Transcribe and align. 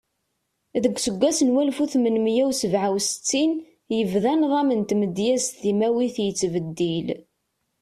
Deg 0.83 0.95
useggas 0.97 1.39
n 1.43 1.53
walef 1.53 1.77
u 1.83 1.85
tmenmiya 1.93 2.43
u 2.49 2.51
sebɛa 2.59 2.89
U 2.97 2.99
settin, 3.01 3.51
yebda 3.97 4.33
nḍam 4.35 4.69
n 4.73 4.81
tmedyazt 4.89 5.57
timawit 5.61 6.17
yettbeddil. 6.25 7.07